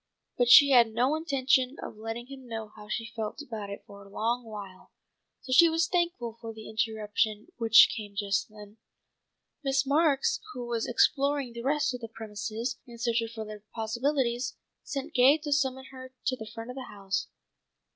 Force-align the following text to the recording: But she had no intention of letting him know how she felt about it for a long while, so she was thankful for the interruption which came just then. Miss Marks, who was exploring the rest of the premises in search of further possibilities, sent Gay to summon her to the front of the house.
But 0.35 0.49
she 0.49 0.71
had 0.71 0.91
no 0.93 1.13
intention 1.15 1.75
of 1.83 1.95
letting 1.95 2.25
him 2.25 2.47
know 2.47 2.69
how 2.75 2.87
she 2.89 3.13
felt 3.15 3.39
about 3.39 3.69
it 3.69 3.83
for 3.85 4.03
a 4.03 4.09
long 4.09 4.43
while, 4.43 4.91
so 5.41 5.51
she 5.51 5.69
was 5.69 5.87
thankful 5.87 6.39
for 6.41 6.51
the 6.51 6.67
interruption 6.67 7.49
which 7.57 7.87
came 7.95 8.15
just 8.15 8.49
then. 8.49 8.77
Miss 9.63 9.85
Marks, 9.85 10.39
who 10.53 10.65
was 10.65 10.87
exploring 10.87 11.53
the 11.53 11.61
rest 11.61 11.93
of 11.93 12.01
the 12.01 12.07
premises 12.07 12.79
in 12.87 12.97
search 12.97 13.21
of 13.21 13.29
further 13.29 13.63
possibilities, 13.75 14.55
sent 14.81 15.13
Gay 15.13 15.37
to 15.37 15.53
summon 15.53 15.85
her 15.91 16.15
to 16.25 16.35
the 16.35 16.47
front 16.51 16.71
of 16.71 16.75
the 16.75 16.85
house. 16.89 17.27